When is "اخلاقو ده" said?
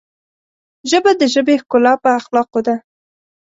2.19-2.75